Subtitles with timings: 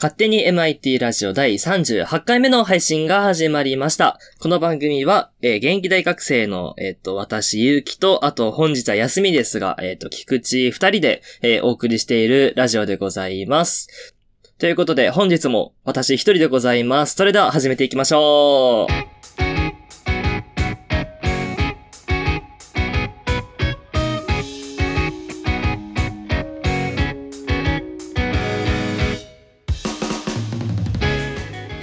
[0.00, 4.18] 勝手に MIT ラジオ第38回目の配信が始まりました。
[4.38, 14.14] この番組は、えー、現役大学生の、えっ、と、私、ゆうきと、あと、本日は休みですが、えっ、と、菊池二人で、えー、お送りしているラジオでございます。
[14.58, 17.14] ということで、本日も私一人でございます。
[17.14, 19.49] それでは始めていきましょう。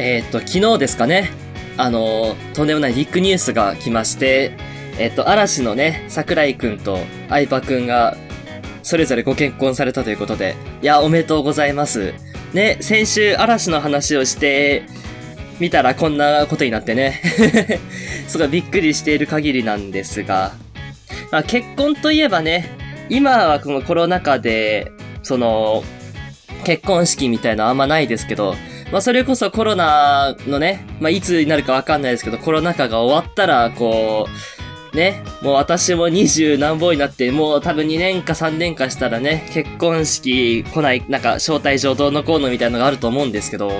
[0.08, 1.32] えーと、昨日ですかね。
[1.76, 4.54] あの、とんでもないビッグニュースが来まして、
[4.98, 6.98] えーと、嵐のね、桜井くんと
[7.28, 8.16] 相葉くんが、
[8.84, 12.14] それぞれご結婚されたということで、いや、おめでとうございます。
[12.54, 14.86] ね、先週嵐の話をして、
[15.60, 17.22] 見たらこんなことになってね。
[18.30, 20.54] すごいびっくりしている限りなんですが、
[21.34, 22.70] まあ、結婚といえばね、
[23.10, 24.90] 今はこのコロナ禍で、
[25.22, 25.84] その、
[26.64, 28.56] 結婚式みたいなあんまないですけど、
[28.92, 34.28] まあそれこそコロナのね、まあいつになるかわかんないですけど、コロナ禍が終わったら、こ
[34.94, 43.72] う、ね、もう私も二十何本になって、もう多分2年か3年かしたらね、結婚式来ない、なんか招待状どうのこうのみたいなのがあると思うんですけど、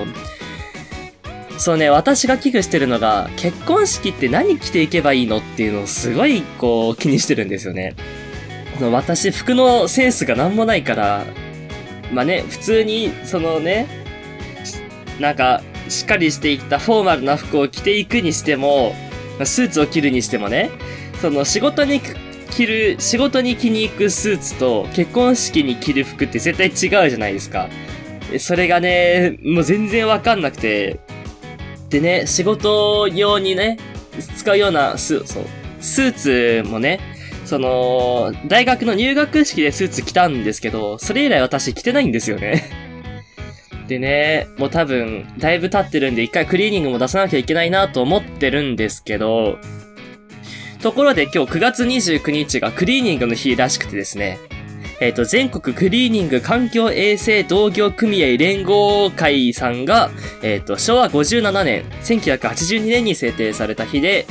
[1.58, 7.96] そうね、私が危惧してるのが、結婚式って何着ていけばいいのっていうのをすごい、こう、気にしてるんですよね。
[8.80, 11.24] の私、服のセンスがなんもないから、
[12.12, 13.88] まあね、普通に、そのね、
[15.18, 18.94] なんか、しっかりしていったフォーマルな服を着ていくにしても、
[19.44, 20.70] スーツを着るにしてもね、
[21.20, 22.00] その仕事に
[22.50, 27.68] 着る、仕事に着に行くスーツと結婚式に着る服って絶対違うじゃないですか。
[28.38, 31.00] それがね、もう全然わかんなくて、
[31.88, 33.78] でね、仕事用にね、
[34.36, 35.44] 使うようなスそう
[35.80, 37.00] スーツもね、
[37.44, 42.87] その、大学の入学式でスーツ着たんですけど、それ以来私着てないんですよね。
[43.88, 49.58] でね、もう多分、だいぶ経ってるんで、一回クリーニングも出さなきゃいけないなと思ってるんですけど、
[50.82, 54.38] ところで今日9月29日がクリーニングの日らしくてですね、
[55.00, 60.10] えっ、と、全国クリーニング環境衛生同業組合連合会さんが、
[60.42, 64.26] えっ、と、昭和57年、1982年に制定された日で、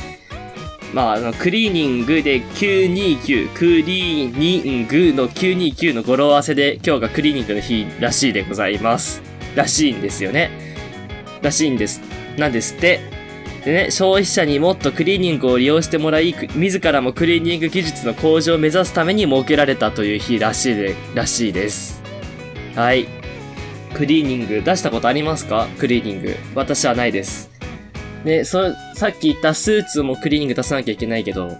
[0.94, 9.37] まあ、あの、クリーニングで929、クリーニングの929の語呂合わせで、今日がクリーニングの日らしいでございます。
[9.58, 10.52] らしいんですよね。
[11.42, 12.00] らしいんです。
[12.38, 13.00] なんですって。
[13.66, 22.02] でね、消費者にもっとクリーニングを利用してもらい、自らもクリーニング技術の向上を目指すために設けられたという日らしいで、らしいです。
[22.76, 23.08] はい。
[23.94, 25.68] クリーニング出したことありますか？
[25.80, 26.36] クリーニング。
[26.54, 27.50] 私はないです。
[28.24, 31.58] で、そ、さっき言ったスーツもクリーニング出さなきゃいけないけど、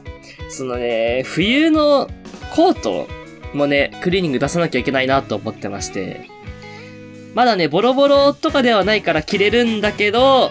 [0.50, 2.10] そのね、冬の
[2.56, 3.08] コート
[3.54, 6.30] もね、クリーニング出さなきゃいけないなと思ってまして、
[7.38, 10.50] まだね、ボロボロとかではないから着れるんだけど、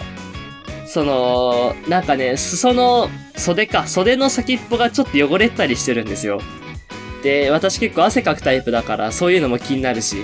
[0.87, 6.41] その、なんかね、裾の袖か、袖の先っぽがちょっと汚れたりしてるんですよ。
[7.25, 10.19] で、私結構汗かくタイプだから、そういうのも気になるし。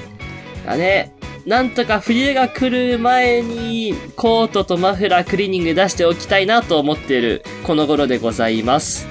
[0.64, 1.12] だね、
[1.46, 9.08] なんとか冬が来る前に、コートとマフラークリーニング出しておきたいなと思っている、この頃でございます。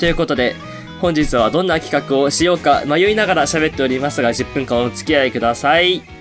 [0.00, 0.56] ということで、
[1.00, 6.15] 本日はどんな企画をしようか迷いながら喋っておりますが、10分間お付き合いください。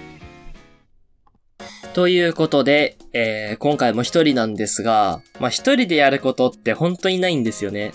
[1.95, 7.94] ということで、えー、今回も一人なんですが、まあ、一人でやることって本当にないんですよね。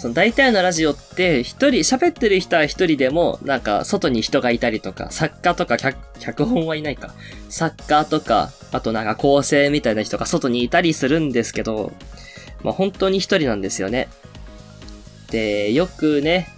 [0.00, 5.76] その大体のラジオって一人、喋ってる人は一人でも、なんか外に人がいたりとか、作家とか
[6.18, 7.14] 脚本はいないか。
[7.50, 11.92] 作家とか、あとなんか構成みたいな人が外にいたりするんですけど、
[12.64, 14.08] まあ、本当に一人なんですよね。
[15.30, 16.48] で、よくね、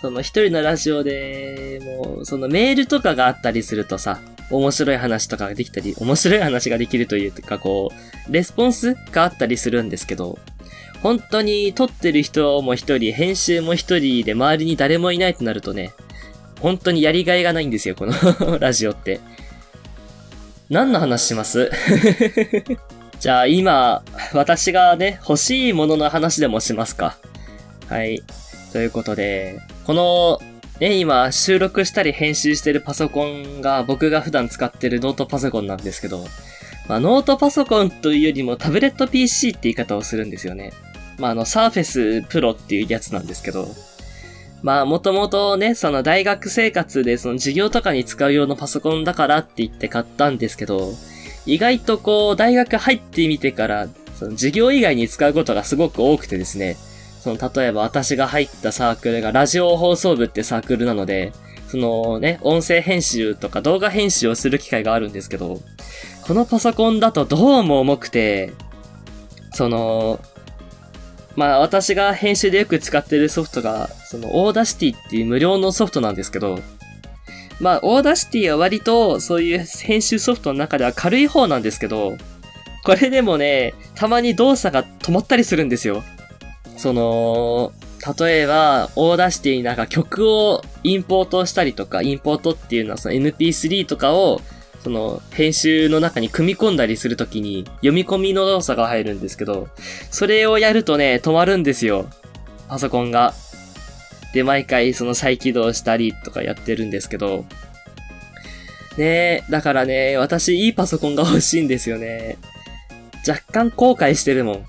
[0.00, 4.20] その一人のラジオで、もう、そのメールとかがあったりするとさ、
[4.50, 7.90] 面白い話とかができたり、面白い話ができるというか、こ
[8.28, 10.38] う、レスポンスがあったりするんですけど、
[11.02, 15.92] 本当に撮ってる人も一人、編集も一人で周りに誰もいないとなるとね、
[16.60, 18.12] 本当にやりがいがないんですよ、この
[18.58, 19.20] ラジオって。
[20.70, 21.70] 何の話します？
[23.20, 24.02] じゃあ今、
[24.32, 27.16] 私がね、欲しいものの話でもしますか。
[27.88, 28.22] はい。
[28.72, 30.40] ということで、この
[30.80, 36.24] ね、今収録したり編集してるパソコンが僕が普段使ってるノートパソコンなんですけど、
[36.88, 40.72] まあ、ノートパソコンというよりもタブレット PC って言い方をするんですよね。
[41.18, 43.68] まあ、あの、サーフェスプロっていうやつなんですけど、
[44.62, 50.92] まあ、もともとね、その大学生活でその授業とかに使う用のパソコンだからって言って買ったんですけど、
[51.46, 53.88] 意外とこう、大学入ってみてから、
[54.18, 56.76] その授業以外に使うことがすごく多くてですね、
[57.24, 61.32] その、例えば私が入ったサークルがラジオ放送部ってサークルなので、
[61.68, 65.62] そのね、音声編集とか動画編集をする機会があるんですけど、
[66.26, 68.52] このパソコンだとどうも重くて、
[69.54, 70.20] その、
[71.34, 76.58] まあ私が編集でよく使ってるソフトが、その Audacity っていう無料のソフトなんですけど、
[77.58, 82.18] まあ Audacity は割とそういう編集ソフトの中では軽い方なんですけど、
[82.84, 86.04] これでもね、たまに動作が止まったりするんですよ。
[86.76, 87.72] その、
[88.18, 94.40] 例えば、 Audacity になんか曲をインポートしたりとか、インポートっていうのはその MP3 とかを、
[94.82, 99.68] その編集の中に組み込んだりするときに読み込みの動作が入るんですけど、
[100.10, 102.06] それをやるとね、止まるんですよ。
[102.68, 103.32] パソコンが。
[104.34, 107.46] で、毎回その再起動したりとかやってるんですけど、
[108.98, 112.36] ねえ、だからね、私いいパソコンが欲しいんですよね。
[113.26, 114.64] 若干後悔してるもん。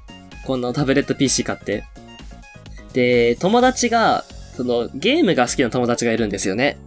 [0.46, 1.84] このタブレット PC 買って。
[2.96, 4.24] で、友達が、
[4.56, 6.78] そのゲームが好きな友達がいるんですよね。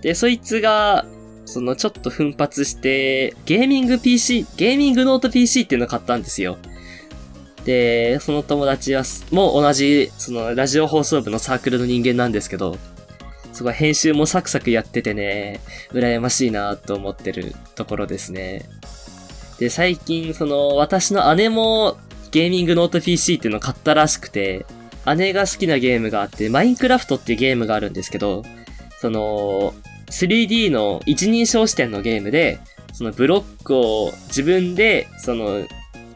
[0.00, 1.04] で、そいつが、
[1.44, 6.56] そのちょっと奮発して、ゲーミング PC、ゲーミングノート PC っていうのを買ったんですよ。
[7.66, 12.78] で、その友達は、もう同じ、そのラジオ放送部のサークルの人間なんですけど、
[13.52, 15.60] すごい編集もサクサクやっててね、
[15.92, 18.62] 羨ましいなと思ってるところですね。
[19.58, 21.98] で、最近、その、私の姉も
[22.30, 24.64] ゲーミングノート PC っていうのを買ったらしくて、
[25.14, 28.44] 姉が好きなゲームがあって、マインクラフトっていうゲームがあるんですけど、
[29.00, 29.74] その、
[30.10, 32.58] 3D の一人称視点のゲームで、
[32.92, 35.66] そのブロックを自分で、その、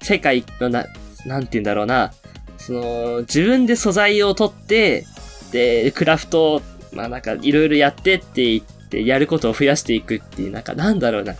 [0.01, 0.87] 世界のな、
[1.27, 2.13] なんて言うんだろうな、
[2.59, 5.05] その、自分で素材を取って、
[5.53, 6.63] で、クラフトを
[6.93, 11.35] まあなんかいろいろやってって言ってやることを増やしていくっていう、なんかなんだろうな。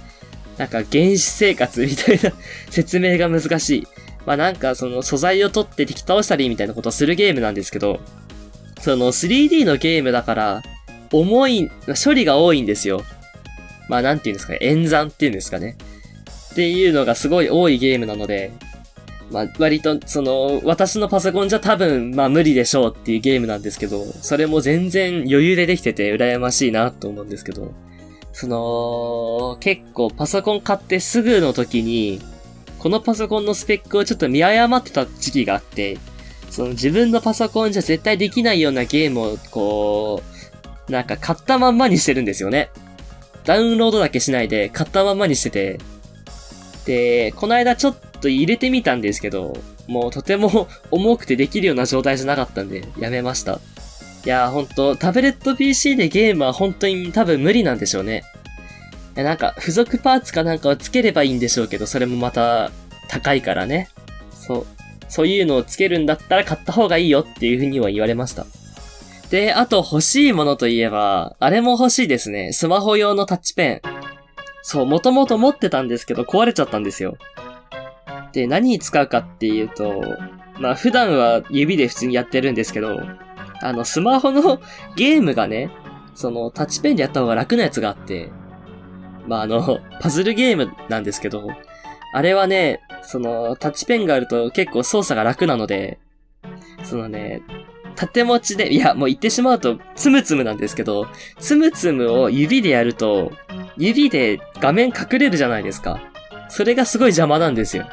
[0.59, 2.31] なんか原始生活みたいな
[2.71, 3.87] 説明が難しい。
[4.27, 8.01] まあなんかその素材を取って敵倒したりみたいなことをするゲームなんですけど、
[8.81, 10.63] その 3D のゲームだから、
[11.13, 11.71] 重い、
[12.03, 13.03] 処理が多いんですよ。
[13.89, 15.77] まあなんていうんですかね、演算っていうんですかね。
[16.53, 18.53] っていうのがすごい多いゲームなので、
[19.31, 27.73] まあ、割と、その、私のパソコンじゃ多分、まあ無理でしょうっていうゲームなんですけど、それも全然余裕でできてて羨ましいなと思うんですけど、
[28.33, 32.21] その、結構パソコン買ってすぐの時に、
[32.83, 35.99] このパソコンのスペックをちょっと見誤ってた時期があって、
[36.51, 40.21] その自分のパソコンじゃ絶対できないようなゲームを、こ
[40.89, 42.71] う、なんか買ったまんまにしてるんですよね。
[43.45, 45.79] ダウンロードだけしないで買ったまんまにしてて、
[46.85, 49.57] で、この間ちょっと入れてみたんですけど、
[49.87, 53.61] もうとても 重くてできるような状態じゃなかったんで、やめました。
[54.25, 58.25] いやーほんと、タブレット PC でゲームは本当に多分無理なんでしょうね。
[59.15, 62.71] なんか、付属パーツかなんかをつければいいんでしょうけど、それもまた
[63.09, 63.89] 高いからね。
[64.31, 64.67] そう。
[65.09, 68.47] そういうのをつけるんだったら買った方がいいよっていう風には言われました。
[69.29, 72.53] で、あと欲しいものといえば、あれも欲しいですね。
[72.53, 73.81] スマホ用のタッチペン。
[74.63, 77.17] そう、もともと持ってたんですけど壊れちゃったんですよ。
[78.33, 80.03] で、何に使うかっていうと、
[80.59, 83.01] まあ普段は指で普通にやってるんですけど、
[83.61, 84.61] あの、スマホの
[84.97, 85.71] ゲームがね、
[86.15, 88.31] そのタッチペンでやった方が楽なやつがあって、
[89.27, 91.49] まああの、 パズルゲームなんですけど、
[92.15, 95.99] あれはね、そのタッチペンがあると結構操作が楽なので、
[96.83, 97.43] そのね、
[97.95, 101.07] 縦持ちで、いや、もう言ってしまうと、つむつむなんですけど、
[101.39, 103.33] つむつむを指でやると、
[103.77, 106.01] 指で画面隠れるじゃないですか。
[106.49, 107.87] それがすごい邪魔なんですよ。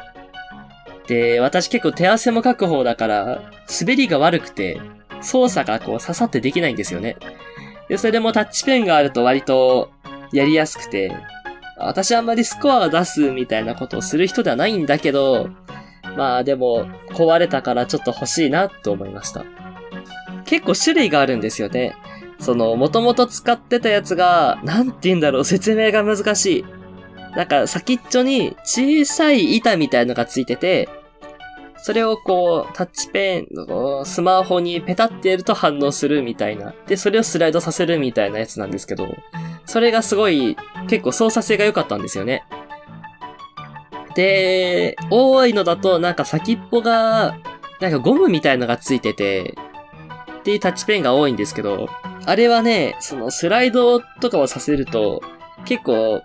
[1.06, 3.42] で、私結構手汗もかく方だから、
[3.80, 4.80] 滑りが悪くて、
[5.22, 7.16] 操作がこう刺さってできないんですよね。
[7.88, 9.90] で、それでもタッチペンがあると割と
[10.32, 11.12] やりやすくて、
[11.76, 15.48] 私あんまりスコアを出すみたいなことをする人ではないんだけど、
[16.16, 19.44] まあでも壊れたからちょっと欲しいなと思いました。
[20.44, 21.94] 結構種類があるんですよね。
[22.38, 26.64] その、元々使ってたやつが、なんて言うんだろう、説明が難しい。
[27.36, 30.88] なんか先っちょに小さい板みたいのがついてて、
[31.82, 33.46] それをこう、タッチペン
[34.04, 36.74] スマホにペタってやると反応するみたいな。
[36.86, 39.08] で、それをスライドさせるみたいなやつなんですけど、
[39.64, 40.56] それがすごい
[40.88, 42.44] 結構操作性が良かったんですよね。
[44.14, 47.38] で、多いのだとなんか先っぽが、
[47.80, 49.54] なんかゴムみたいのがついてて、
[50.40, 51.88] っていうタッチペンが多いんですけど、
[52.26, 55.22] あれはね、そのスライドとかをさせると、
[55.64, 56.22] 結構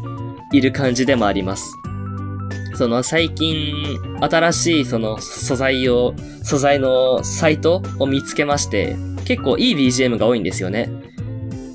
[0.54, 1.74] いる感じでもあります。
[2.76, 8.96] その最近、新しいその素材を、素材のサイトを見つけまして、
[9.26, 10.90] 結構いい BGM が多いんですよね。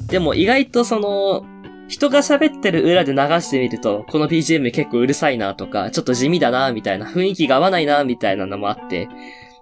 [0.09, 1.45] でも意外とその、
[1.89, 9.09] 人が喋ってる裏で流してみると、この BGM 結構うるさいなとか、ちょっと地味だなみたいな、雰囲気が合わないなみたいなのもあって、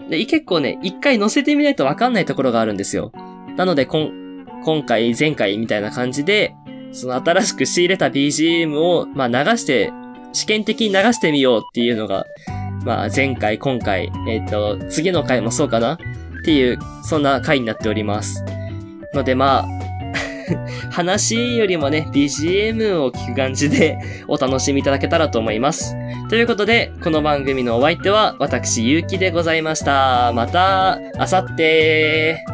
[0.09, 3.13] で、結構ね、一回載せてみないとわかんないところがあるんですよ。
[3.57, 6.55] なので、こん、今回、前回みたいな感じで、
[6.93, 9.93] その新しく仕入れた BGM を、まあ流して、
[10.33, 12.27] 試験的に流してみようっていうのが、
[12.85, 15.99] まあ前回、今回、えっ、ー、と、次の回もそうかなっ
[16.45, 18.45] ていう、そんな回になっております。
[19.15, 19.82] のでまあ、
[20.91, 25.97] 話よりもね、BGM を聞く感じでお楽しみいただけたらと思います。
[26.29, 30.33] ということで、この番組のお相手は私、ゆうきでございました。
[30.35, 32.45] また、あさって